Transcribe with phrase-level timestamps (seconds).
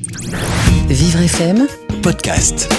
[0.00, 1.66] Vivre FM,
[2.04, 2.72] podcast.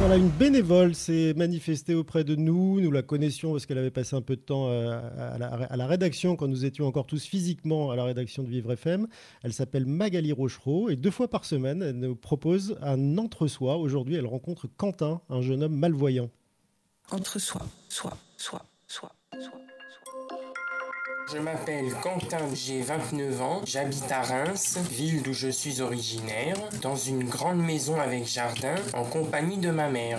[0.00, 2.78] Voilà, une bénévole s'est manifestée auprès de nous.
[2.78, 5.76] Nous la connaissions parce qu'elle avait passé un peu de temps euh, à la, à
[5.78, 9.08] la rédaction quand nous étions encore tous physiquement à la rédaction de Vivre FM.
[9.42, 13.78] Elle s'appelle Magali Rochereau et deux fois par semaine, elle nous propose un entre-soi.
[13.78, 16.28] Aujourd'hui, elle rencontre Quentin, un jeune homme malvoyant.
[17.12, 18.62] Entre soi, soi, soi.
[21.32, 26.96] Je m'appelle Quentin, j'ai 29 ans, j'habite à Reims, ville d'où je suis originaire, dans
[26.96, 30.18] une grande maison avec jardin, en compagnie de ma mère.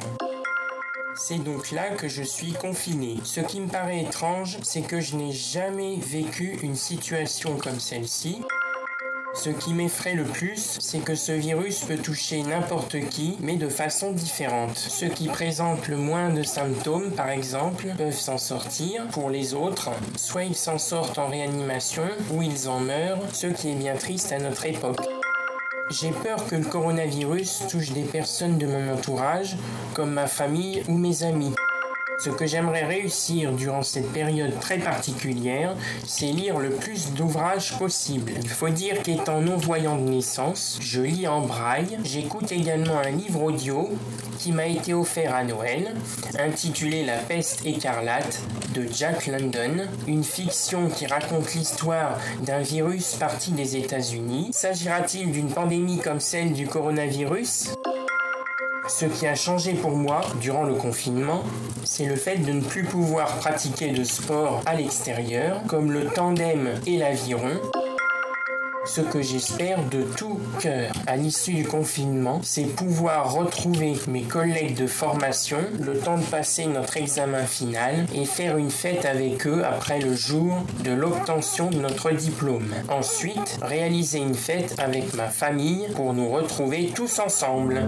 [1.16, 3.18] C'est donc là que je suis confiné.
[3.26, 8.42] Ce qui me paraît étrange, c'est que je n'ai jamais vécu une situation comme celle-ci.
[9.34, 13.70] Ce qui m'effraie le plus, c'est que ce virus peut toucher n'importe qui, mais de
[13.70, 14.78] façon différente.
[14.78, 19.08] Ceux qui présentent le moins de symptômes, par exemple, peuvent s'en sortir.
[19.08, 23.70] Pour les autres, soit ils s'en sortent en réanimation, ou ils en meurent, ce qui
[23.70, 25.00] est bien triste à notre époque.
[25.90, 29.56] J'ai peur que le coronavirus touche des personnes de mon entourage,
[29.94, 31.54] comme ma famille ou mes amis.
[32.24, 38.34] Ce que j'aimerais réussir durant cette période très particulière, c'est lire le plus d'ouvrages possible.
[38.44, 43.42] Il faut dire qu'étant non-voyant de naissance, je lis en braille, j'écoute également un livre
[43.42, 43.90] audio
[44.38, 45.96] qui m'a été offert à Noël,
[46.38, 48.40] intitulé La peste écarlate
[48.76, 54.52] de Jack London, une fiction qui raconte l'histoire d'un virus parti des États-Unis.
[54.54, 57.74] S'agira-t-il d'une pandémie comme celle du coronavirus?
[58.92, 61.44] Ce qui a changé pour moi durant le confinement,
[61.86, 66.70] c'est le fait de ne plus pouvoir pratiquer de sport à l'extérieur, comme le tandem
[66.86, 67.60] et l'aviron.
[68.84, 74.76] Ce que j'espère de tout cœur à l'issue du confinement, c'est pouvoir retrouver mes collègues
[74.76, 79.64] de formation le temps de passer notre examen final et faire une fête avec eux
[79.64, 82.74] après le jour de l'obtention de notre diplôme.
[82.90, 87.88] Ensuite, réaliser une fête avec ma famille pour nous retrouver tous ensemble.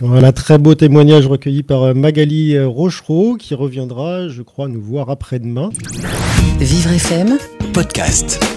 [0.00, 4.82] Voilà, très beau témoignage recueilli par euh, Magali euh, Rochereau qui reviendra, je crois, nous
[4.82, 5.70] voir après-demain.
[6.58, 7.38] Vivre FM,
[7.72, 8.55] Podcast.